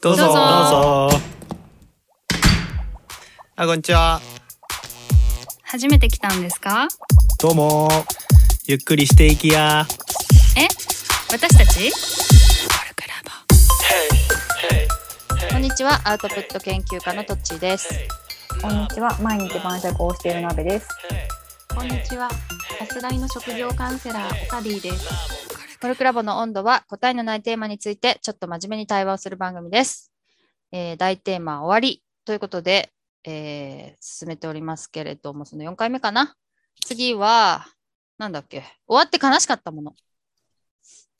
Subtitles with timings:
[0.00, 0.22] どうぞ。
[0.24, 0.32] どうぞ。
[0.32, 1.18] どうぞ
[3.56, 4.20] あこんにちは。
[5.62, 6.88] 初めて来たんですか？
[7.40, 7.88] どうも。
[8.66, 9.86] ゆっくりしていきや。
[10.56, 10.66] え？
[11.30, 11.92] 私たち？
[15.52, 17.88] こんにちは、アウトプット研究家のトッチーです。
[18.62, 19.16] こんにちは。
[19.20, 20.88] 毎日晩酌をしている鍋です。
[21.74, 22.28] こんにちは。
[22.30, 25.37] さすらいの職業カウンセラー、オカディです。
[25.80, 30.12] コルクラボの温度は答えのないテーマについてちょっと真面目に対話をする番組です。
[30.72, 32.92] えー大テーマ終わりということで、
[33.24, 36.34] えー進めておりますけれども、その4回目かな。
[36.84, 37.66] 次は、
[38.18, 39.94] なんだっけ、終わって悲しかったもの。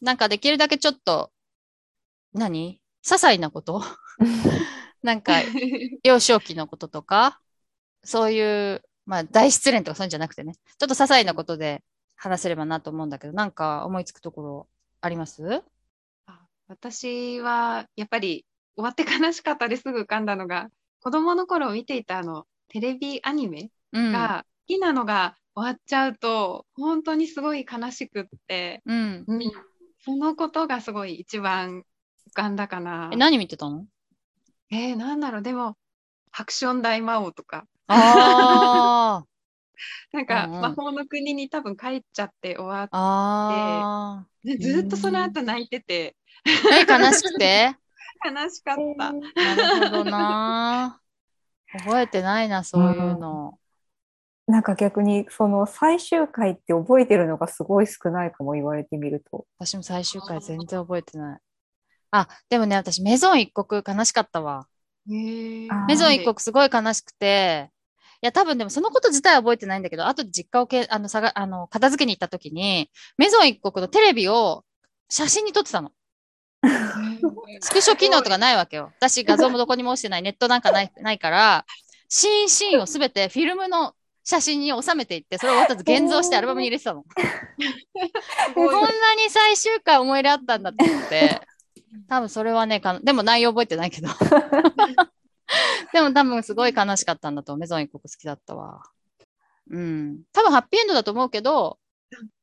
[0.01, 1.31] なんかできるだけちょっと、
[2.33, 2.81] 何？
[3.05, 3.81] 些細なこと？
[5.05, 5.35] なんか
[6.03, 7.41] 幼少期のこととか、
[8.03, 11.85] そういう、まあ大失恋とかそういうんじゃなくてね、ちょっと些細なことで
[12.19, 14.69] 話せればなと思うんだけど、なんか思いつくところ
[15.01, 15.63] あります？
[16.27, 18.45] あ私はやっぱり
[18.77, 20.69] 終わって悲しかったですぐ浮かんだのが、
[21.01, 24.13] 子供の頃見ていたあのテレビアニメうん。
[24.13, 29.25] が好きなのが終わっちゃうと、本当にすごい悲しくって、うん。
[30.05, 31.85] そのことがすごい一番
[32.31, 33.17] 浮かんだかなえ、。
[33.17, 33.87] 何見てたの？
[34.71, 35.77] えー、なんだろう、でも、
[36.31, 39.25] ハクション大魔王とか、あ
[40.13, 47.77] なんかうんうん魔法の国に多分帰っちゃって終わって、ずっとその後泣いてて、悲しくて？
[48.25, 49.13] 悲しかった。
[49.13, 51.01] なるほどな。
[51.73, 53.59] 覚えてないな、そういうの。
[54.47, 59.47] なんか逆にその最終回って覚えてるのがすごい少ないかも言われてみると。
[59.59, 61.39] 私も最終回全然覚えてない。
[62.11, 64.67] あ、でもね、私、メゾン一国悲しかったわ。
[65.07, 67.78] メゾン一国すごい悲しくて、い
[68.21, 74.65] や、多分でもそのこと自体は覚えてないんだけど、後で実家をけあのさがあの片付けに行った時に、メゾン一国のテレビを
[75.09, 75.93] 写真に撮ってたの。
[77.61, 78.93] スクショ機能とかないわけよ。
[78.99, 81.65] 私画像もどこにも押してない、ネットなんかない ないから、
[82.09, 87.05] シーンシーンをすべてフィルムの写真に収めていって、それをわざと現像してアルバムに入れてたの。
[88.55, 91.41] こんなに最終回思い入れあったんだって思って、
[92.09, 94.09] 多分それはね、かでも内容覚えてないけど。
[95.93, 97.57] でも多分すごい悲しかったんだと。
[97.57, 98.83] メゾン一国好きだったわ。
[99.71, 100.21] うん。
[100.33, 101.79] 多分ハッピーエンドだと思うけど、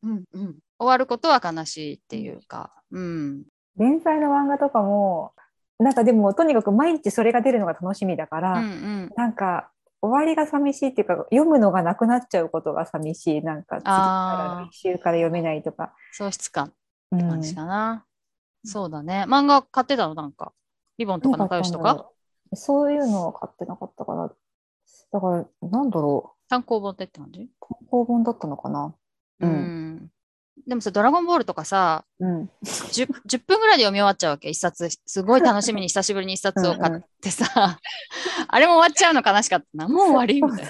[0.03, 0.55] うんうん。
[0.77, 3.43] 終わることは悲しいっていうか、うん。
[3.77, 5.33] 連載の漫画とかも、
[5.79, 9.11] なんかでもとにかく毎日それが出るのが楽しみだかうんら、うん。
[9.15, 9.69] なんか
[10.01, 13.41] 終わりが寂しいっていうか、読むのがなくなっちゃうことが寂しい。
[13.41, 15.93] なんか次から週から読めないとか。
[16.13, 16.73] 喪失感
[17.11, 18.05] うん感じかな。
[18.63, 19.25] そうだね。
[19.27, 20.51] 漫画買ってたのなんか？
[20.97, 22.09] リボンとか仲良しとか？
[22.55, 24.31] そういうのは買ってなかったかな。
[25.11, 27.41] だから、なんだろ単行本ってって感じ？
[27.41, 27.47] う。
[27.59, 28.95] 単行本だったのかな。
[29.41, 30.11] ううんん。
[30.67, 32.49] でもさ、ドラゴンボールとかさ、うん。
[32.63, 34.49] 10, 10分ぐらいで読み終わっちゃうわけ。
[34.49, 34.89] 一冊。
[35.05, 37.77] すごい楽しみに 久しぶりに一冊を買ってさ、
[38.47, 39.87] あれも終わっちゃうの悲しかったな。
[39.87, 40.65] もう終わりみたい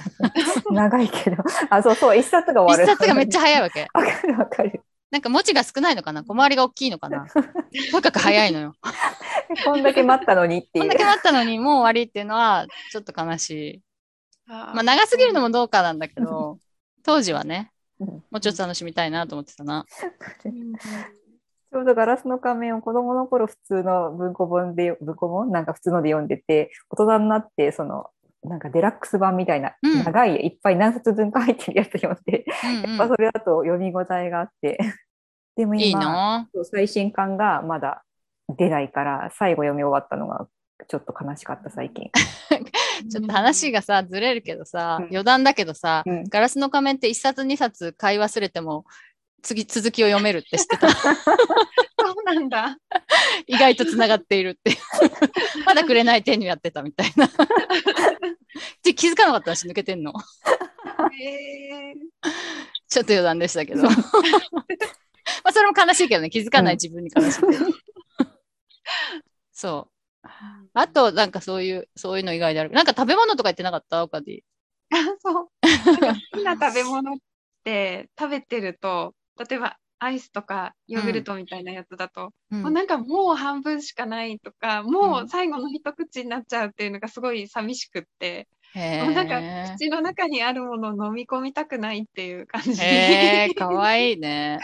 [0.74, 0.88] な。
[0.90, 1.38] 長いけど。
[1.70, 2.92] あ、そうそう、一冊が終わる。
[2.92, 3.88] 一冊がめっちゃ早いわけ。
[3.94, 4.84] わかるわかる。
[5.12, 6.24] なんか文字が少ないのかな？
[6.24, 7.28] 小回りが大きいのかな？
[7.28, 7.40] と
[7.98, 8.74] にかく早いのよ。
[9.64, 10.84] こんだけ待ったのにっていう。
[10.84, 10.96] こんだ。
[10.96, 13.82] け待ったのにもう終わりっていうのはちょっと悲しい。
[14.48, 16.60] あまあ長すぎるのもどうかなんだけど、
[17.04, 18.08] 当時はね、うん。
[18.08, 19.86] もうちょっと楽しみたいなと思ってたな。
[20.46, 20.74] うん。
[20.74, 25.52] ちょうどガラスの仮面を子供の頃普通の文庫本で、文庫本？
[25.52, 28.08] なんか普通ので読んでて、大人になって、その、
[28.44, 30.04] なんかデラックス版みたいな、うん。
[30.04, 34.78] 長い、いっぱい何冊分か入ってるやつ読んで、うんやっぱそれだと読み応えがあって。
[35.56, 35.96] でもうん、いい
[36.64, 38.04] 最新刊がまだ
[38.50, 40.48] 出ないから、最後読み終わったのが
[40.88, 42.12] ちょっと悲しかった最近。
[43.12, 48.86] ちょっと話がさ、ずれるけどさ、うん余談だけどさ、うんガラスの仮面って一冊二冊買い忘れても、
[49.42, 50.90] 次、続きを読めるって知ってた？
[50.90, 51.02] そ
[52.22, 52.78] うなんだ。
[53.48, 54.78] 意外と繋がっているって。
[55.66, 57.30] まだくれない手にやってたみたいな。
[58.84, 60.14] で気づかなかったし、抜けてんの。
[61.20, 61.96] へー
[62.88, 63.84] ちょっと余談でしたけど。
[63.84, 63.90] ま
[65.44, 67.66] あ、それも悲しいけどね、気づかない自分に悲しいけど。
[69.52, 69.90] そ
[70.24, 70.28] う。
[70.74, 72.72] あと、なんかそういう、そういうの以外である。
[72.72, 74.04] なんか食べ物とか言ってなかった？
[74.04, 74.44] おかで。
[74.92, 75.44] あそう。
[75.44, 77.18] 好きな食べ物っ
[77.64, 79.14] て食べてると、
[79.50, 89.76] 例えばアイスとかヨーグルトみたいなやつだと、うんもうなんかもう半分しかないとか、もう最後の一口になっちゃうっていうのがすごい寂しくって、へもうなんかえ。
[89.78, 92.82] 口の中にあるものを飲み込みたくないっていう感じ。
[92.82, 94.60] へえ、かわいいね。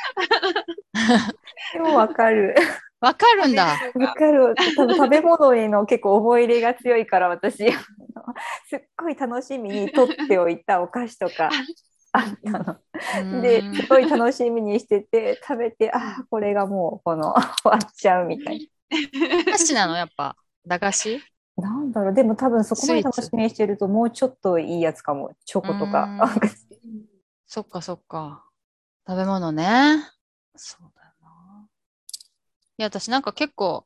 [1.73, 2.55] でもわかる。
[3.01, 3.79] わかるんだ。
[3.95, 4.53] わかる。
[4.75, 7.65] 多分食べ物への結構思い入れが強いから私、
[8.69, 11.49] すっごい楽しみに取っておいたお菓子とか
[12.13, 12.79] あった
[13.23, 13.41] の。
[13.41, 17.33] でうん、すごい楽しみにしてて、食べて、ああ、これがもう、この、
[17.63, 18.69] 終わっちゃうみたい
[19.47, 19.97] お菓子なの？
[19.97, 20.35] やっぱ。
[20.67, 21.19] 駄菓子？
[21.57, 25.31] なんだろう、でも多分そこまで楽しみにしてると、もうちょっといいやつかも。
[25.45, 26.07] チョコとか。
[27.47, 28.45] そっかそっか。
[29.07, 29.97] 食べ物ね。
[30.55, 31.00] そうだ
[32.81, 33.85] や、私なんか結構、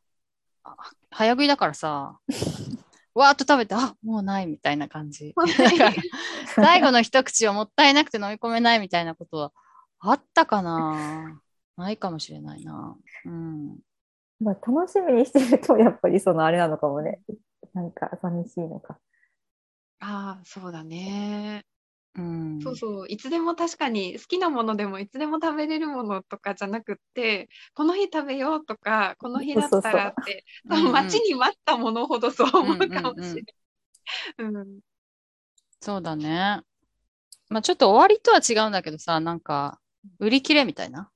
[0.64, 0.76] あ
[1.12, 2.20] 早食いだからさ、
[3.14, 5.34] わーっと食べて、あもうないみたいな感じ。
[6.56, 9.52] 最後の一口をもったいなくて飲み込めないみたいなことは
[10.00, 11.42] あったかな？
[11.78, 12.96] ないかもしれないな。
[13.26, 13.78] うん。
[14.40, 17.22] まあ、楽しみにしてると、やっぱりそのあれなのかもね。
[17.74, 19.00] なんか寂しいのか。
[20.00, 21.66] ああ、そうだね。
[22.16, 22.60] うん。
[22.60, 23.08] そうそう。
[23.10, 33.44] いつでも確かに好きなものでもいつでも食べれるものとかじゃなくって、この日食べようとか、この日だったらって、多分待ちに待ったものほどそう思うかもしれ
[34.38, 34.52] ない。
[34.52, 34.80] うん。
[35.80, 36.62] そうだね。
[37.50, 39.80] まあちょっと終わりとは違うんだけどさ、なんか、
[40.20, 41.12] 売り切れみたいな。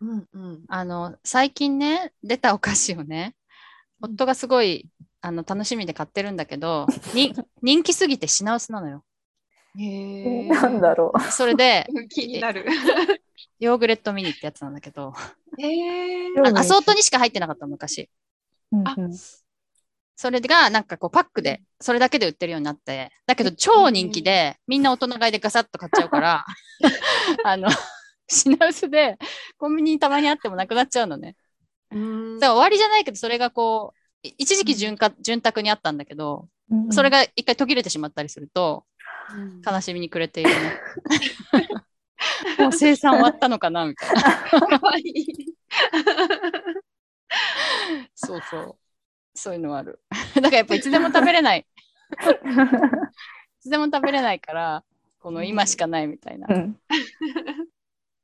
[0.00, 0.64] うんうん。
[0.68, 3.34] あの、最近ね、出たお菓子をね、
[4.02, 4.88] 夫がすごい、
[5.20, 9.04] あの、楽しみで買ってるんだけど、に、 人気すぎて品薄なのよ。
[9.76, 10.48] へえ。
[10.48, 12.64] なんだろそれで、 気になる。
[13.58, 15.12] ヨーグレットミニってやつなんだけど、
[15.58, 18.08] へアソートにしか入ってなかった昔。
[18.84, 19.12] あうんうん。
[20.20, 26.44] それが、なんかこう、パックで、それだけで売ってるようになって、だけど超人気で、みんな大人買いでガサッと買っちゃうから、
[27.44, 27.68] あの、
[28.26, 29.16] 品薄で、
[29.58, 31.36] コンビニにたまにあってもなくなっちゃうのね。
[31.92, 32.38] うん。
[32.40, 38.97] だから終わりじゃないけど、それがこう、い一時期潤滑潤沢にあったんだけど、うんそれが一回途切れてしまったりすると、うん
[39.64, 40.56] 悲しみに暮れているね。
[42.58, 44.22] もう生産終わったのかなみたいな。
[44.22, 45.54] かわいい。
[48.14, 48.76] そうそう。
[49.34, 50.00] そういうのはある。
[50.34, 51.60] だからやっぱいつでも食べれない。
[51.60, 51.64] い
[53.60, 54.84] つでも食べれないから、
[55.20, 56.58] この今しかないみたいなう。
[56.58, 56.76] ん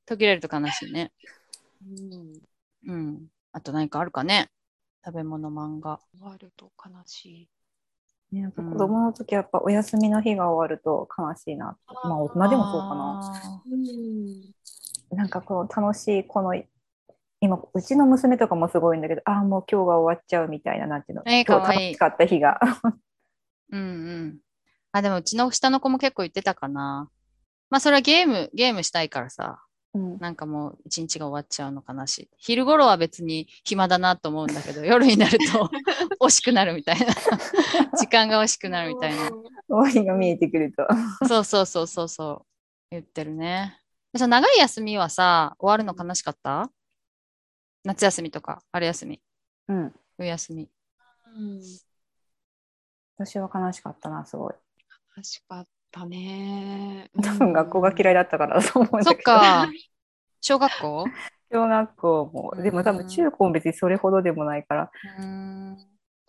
[0.06, 1.12] 途切れると悲しいね。
[1.86, 2.32] うん。
[2.86, 3.26] うん。
[3.52, 4.50] あと何かあるかね
[5.04, 6.00] 食べ物、漫画。
[6.18, 7.48] 終わると悲しい。
[8.32, 11.94] ねやっぱ子供の時はやっぱお休みの日が終わると悲しいなと。
[12.08, 12.94] まあ大人でもそうかな。
[12.94, 13.62] な。
[13.70, 15.16] うん。
[15.16, 16.54] なんかこの楽しいこの
[17.40, 22.58] 今うちの娘とかもすごいんだけどああもう今日が終わっちゃうみたいななんていうの、えー今日楽しかった日が
[23.70, 24.38] うんうん。
[24.92, 27.10] あ、でもうちの下の子も結構言ってたかな。
[27.68, 29.60] まあそれはゲーム、ゲームしたいからさ、
[29.94, 32.29] うんなんかもう一日が終わっちゃうの悲しい。
[32.37, 35.70] 昼頃は別に暇だなと思うんだけど、 夜になると
[36.26, 37.06] 惜しくなるみたいな。
[37.99, 39.31] 時間が惜しくなるみたいな。
[39.31, 40.87] 終わりが見えてくると
[41.26, 42.46] そうそうそうそうそう。
[42.91, 43.81] 言ってるね。
[44.12, 46.70] でさ長い休みはさ、終わるの悲しかった？
[47.85, 49.20] 夏休みとか、春休み、
[49.69, 50.69] うん冬休み。
[51.37, 51.61] うん。
[53.17, 54.55] 私は悲しかったなすごい
[55.17, 57.08] 楽しかったね。
[57.23, 59.69] 多分学校が嫌いだったからだと思うんだそっけどか。
[60.41, 61.05] 小学校？
[61.52, 65.79] 小学校もでも多分中高も別にそれほどでもないからうーん。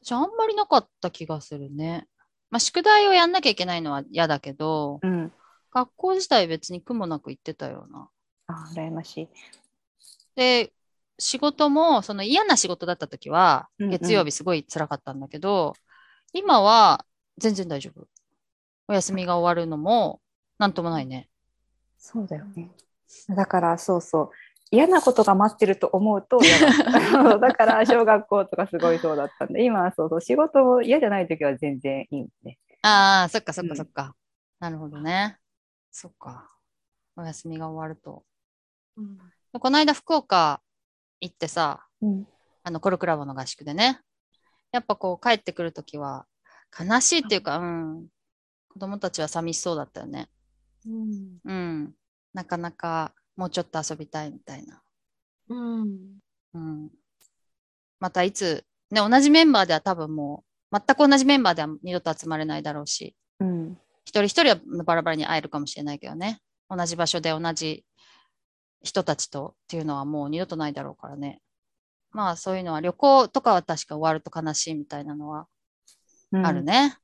[0.03, 2.07] 私あんまりなかった気がするね。
[2.51, 5.31] まあ宿題をやんなきゃいけないのは嫌だけど、うん
[5.71, 8.07] 学校自体別に苦もなく行ってたような。
[8.47, 9.29] あ羨ましい
[10.35, 10.71] で、
[11.19, 15.73] 仕事も、その嫌な仕事だった時は、うんうん月曜日すごい辛かったんだけど、
[16.33, 17.05] 今は
[17.37, 18.07] 全然大丈夫。
[18.87, 20.21] お休みが終わるのも、
[20.57, 21.29] なんともないね。
[21.97, 22.69] そうだよね
[23.29, 24.29] だからそうそう
[24.69, 34.15] 嫌なことが待ってると思うと嫌だ だから小学校とかすごいそうだったんで今はそうそう仕事も嫌じゃない時は全然いいんでねああ、そっかそっうんかそっか。
[34.59, 35.39] なるほどね。
[35.89, 36.51] そっか。
[37.15, 38.23] お休みが終わると。
[38.97, 39.17] うん
[39.59, 40.61] この間福岡
[41.21, 42.27] 行ってさ、うん
[42.61, 44.01] あのコルクラボの合宿でね。
[44.71, 46.27] やっぱこう帰ってくるときは
[46.77, 48.07] 悲しいっていうか、うん。
[48.75, 50.27] 子供たちは寂しそうだったよね。
[50.85, 51.37] うん。
[51.45, 51.93] うん。
[52.33, 54.81] なかなかもうちょっと遊びたいみたいな。
[55.47, 55.55] う
[55.85, 55.97] ん。
[56.53, 56.89] うん。
[58.01, 66.41] またいつ、ね、同じメンバーでは多分もう、全く同じメンバーでは二度と集まれないだろうし、うん一人一人はバラバラに会えるかもしれないけどね。
[66.69, 67.85] 同じ場所で同じ
[68.83, 71.39] 人たちとっていうのはもう二度とないだろうからね。
[72.11, 75.47] まあそういうのは旅行とかは確か終わると悲しいみたいなのは
[76.31, 76.97] あるね。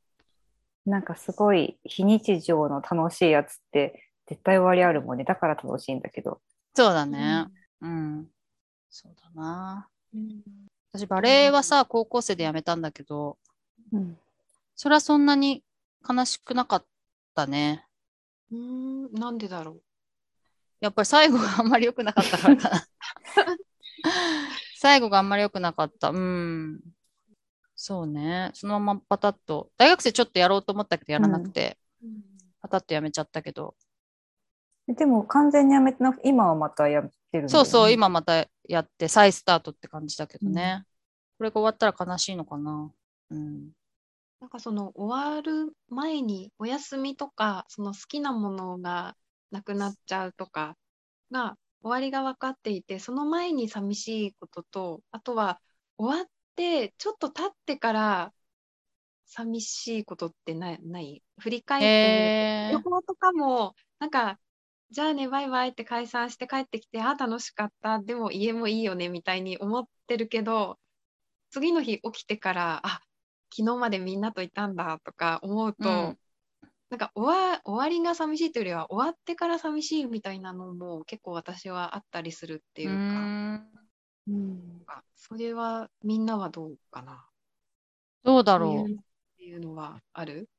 [0.92, 6.40] なんかすごい非日常の楽しいやつって絶対終わりあるもんねだから楽しいんだけど
[6.74, 7.48] そうだね。
[7.82, 8.28] うん。
[8.90, 9.90] そうだな。
[10.14, 10.42] うん。
[10.94, 13.38] 私バレエはさ、高校生で辞めたんだけど、
[13.92, 14.18] うん
[14.76, 15.64] それはそんなに
[16.10, 16.86] 悲しくなかっ
[17.36, 17.86] たね。
[18.52, 19.14] うん。
[19.14, 19.82] なんでだろう。
[20.80, 22.88] やっぱり最後があんまり良くなかったからかな。
[24.80, 26.10] 最後があんまり良くなかった。
[26.10, 26.80] うん。
[27.84, 28.52] そうね。
[28.54, 29.72] そのままパタッと。
[29.76, 31.80] 大学生ちょっとやろうと思ったけどやらなくて、
[32.62, 33.74] パタッとやめちゃったけど。
[34.88, 40.84] でも完全にやめてなくて今はまたやってるねそうそう、今またやって再スタートって感じだけどね。
[41.40, 42.92] これが終わったら悲しいのかな。
[43.32, 43.72] うん。
[44.42, 49.16] なんかその終わる前にお休みとか、その好きなものが
[49.50, 50.78] なくなっちゃうとか
[51.32, 55.60] が終わりが分かっていて、その前に寂しいことと、あとは
[55.98, 58.34] 終わってちょっと経ってから
[59.26, 61.24] 寂しいことってない、ない？
[61.40, 62.36] 振り返って
[62.68, 64.40] 旅行とかも、なんか、
[64.92, 70.80] じゃあね、バイバイって解散して帰ってきて、あ、楽しかった、でも家もいいよね、みたいに思ってるけど、
[71.52, 73.02] 次の日起きてから、あ、
[73.56, 76.18] 昨日までみんなといたんだとか思うと、うん。
[76.90, 83.81] なんか終わ、終わりが寂しいというよりは、終わってから寂しいみたいなのも結構私はあったりするっていううか、ん
[84.28, 87.26] うんあそれはみんなはどうかな？
[88.24, 88.96] どうだろそうっ
[89.38, 90.50] ていうのはある？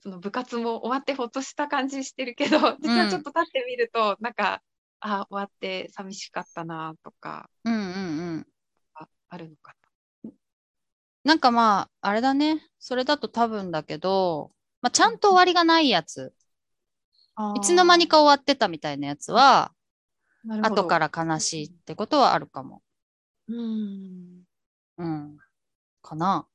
[0.00, 4.62] その部活も終わってほっとした感じしてるけど、実はちょっと経ってみると、なんか、
[5.00, 7.70] あ、終わって寂しかったなとか、う。
[7.70, 7.90] うんうんう
[8.36, 8.46] ん。
[8.94, 9.74] ああるのか
[11.24, 11.36] な？
[11.36, 12.60] んかまあ、あれだね。
[12.78, 14.52] それだと多分だけど、
[14.82, 16.34] まあ、ちゃんと終わりがないやつ。
[17.36, 17.54] な。
[17.56, 19.73] いつの間にか終わってたみたいなやつは、
[20.46, 22.82] 後から悲しいってことはあるかも。
[23.48, 24.42] うん。
[24.98, 25.38] うん。
[26.02, 26.46] かな。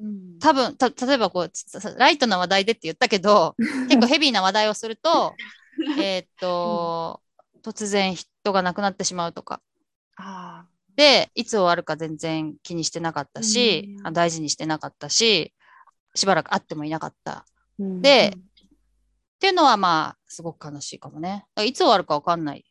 [0.00, 0.38] うん。
[0.38, 3.54] 多分、た、例えばこう、ライトな話題でって言ったけど、
[3.88, 5.34] 結構ヘビーな話題をすると、
[6.00, 7.22] えーっと、
[7.62, 9.60] 突然人が亡くなってしまうとか。
[10.16, 10.66] あ
[10.96, 15.54] で、いつ終わるか全然気にしてなかったし、うんあ大事にしてなかったし、
[16.14, 17.46] しばらく会ってもいなかった。
[17.78, 18.48] うんで、うん
[19.38, 21.46] っていうのはまあ、すごく悲しいかもね。
[21.64, 22.64] いつ終わるかわかんない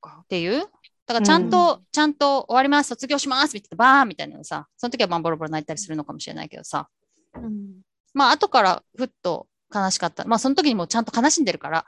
[0.00, 0.60] かっていう？
[1.06, 6.88] だからちゃんと、ちゃんと終わります、卒業します、みたいな、バーンみたいなのさ、その時はまあボロボロ泣いたりするのかもしれないけどさ、
[7.34, 7.80] うん。
[8.12, 10.24] まあ後からふっと悲しかった。
[10.26, 11.86] まあその時にもうちゃんと悲しんでるから、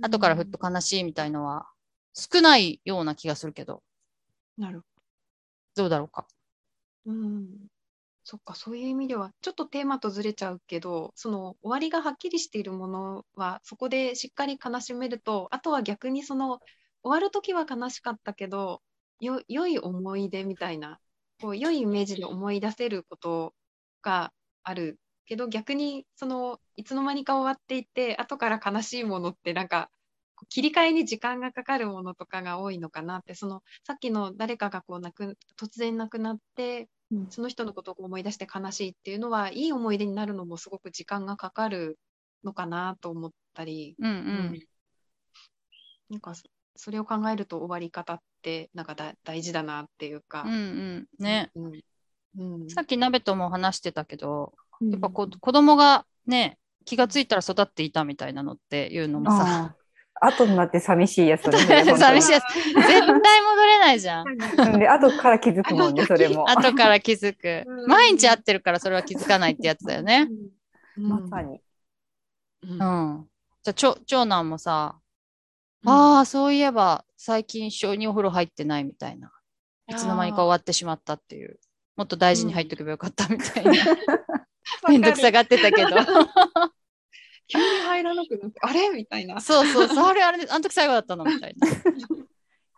[0.00, 1.66] 後からふっと悲しいみたいのは
[2.14, 3.82] 少ないような気がするけど、
[4.56, 4.84] なるほ
[5.74, 6.26] どうだろうか。
[7.04, 7.12] ど。
[7.12, 7.48] うん。
[8.24, 16.60] そっか、そういう意味では、ちょっとテーマとずれちゃうけど、その終わりがはっきりしているものは、そこでしっかり悲しめると、あとは逆にその、
[17.02, 18.82] 終わるときは悲しかったけど、
[19.20, 20.98] よ、良い思い出みたいな、
[21.40, 23.54] こう、良いイメージで思い出せること
[24.02, 24.32] が
[24.62, 29.90] あるけど、逆に、その、いつの間にか終わっていて、後から悲しいものって、なんか、
[30.48, 37.30] 切り替えに時間がかかるものとかが多いのかなって、その、さっきの誰かがこう亡く、突然亡くなって、うん。
[37.30, 41.98] その人のことを思い出して悲しいっていうのは、いい思い出になるのもすごく時間がかかる
[42.44, 44.12] のかなと思ったり、うんう。
[44.12, 44.60] うん。
[46.10, 46.34] なんか
[46.76, 51.06] そ、それを考えると終わり方って、なんかだ大事だなっていうかうん、うん。
[51.18, 51.50] ね。
[51.54, 51.80] うん。
[52.38, 52.70] うん。
[52.70, 59.76] さっき鍋とも話してたけど、うんやっぱこ子供がね、気がついたら育っていたみたいなのっていうのもさ、
[60.20, 61.84] 後になって寂しいやつだね。
[61.84, 63.06] 寂しいやつ、絶対
[63.42, 64.28] 戻れないじゃん。
[64.28, 66.48] うんで、後から気づくもんね、それも。
[66.48, 67.86] 後から気づくう。
[67.86, 70.28] ん毎日会ってるからそれは気づかないってやつだよね。
[70.96, 71.08] うん。
[71.08, 71.60] まさに。
[72.62, 73.26] うん。
[73.62, 75.01] じゃあ、長長男もさ、うん
[75.84, 79.32] ああ、そういえば最近一緒にお風呂入ってないみたいな。
[79.88, 81.58] いつの間にか終わってしまったっていう。
[81.96, 83.72] もっと大事に入っとけばよかったみたいな。
[84.88, 85.90] めんどくさがってたけど。
[87.48, 88.88] 急に入らなくなって、あれ？
[88.90, 89.40] みたいな。
[89.40, 91.24] そうそうそう、あれあれ、あの時最後だったの？
[91.24, 91.68] みたいな。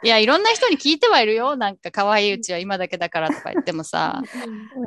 [0.03, 1.57] いや、いろんな人に聞いてはいるよ。
[1.57, 4.21] なんか、可愛いうちは今だけだからとか言ってもさ、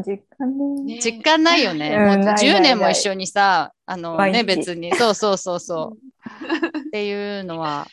[0.06, 0.96] 実感ね。
[0.96, 1.96] ね実感ないよね。
[1.96, 4.94] うんもうないない10年も一緒にさ、あのね、別に。
[4.96, 6.80] そうそうそうそう。
[6.80, 7.88] っていうのは、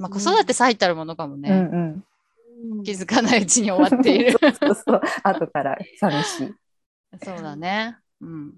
[0.00, 1.50] まあ、子育て最たるものかもうんね。
[1.50, 1.72] うん。
[1.72, 2.04] うん
[2.84, 4.32] 気づかないうちに終わっている。
[4.60, 5.00] そうそう。
[5.22, 6.54] 後から寂しい。
[7.24, 7.96] そうだね。
[8.20, 8.52] うん。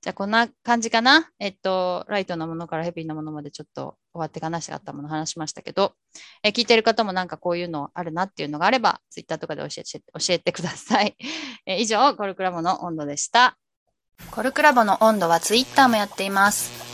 [0.00, 1.30] じゃあ、こんな感じかな。
[1.38, 5.94] えっと、ライトなものからヘビーなものまでちょっと終わって悲しかったもの話しましたけど、
[6.42, 11.16] え聞いてる方もなんかこういうのあるなっていうのがあれば、ツイッターとかで教えて教えてください。
[11.64, 13.56] え以上、コルクラボの温度でした。
[14.32, 16.93] コルクラボの温度はツイッターもやっています。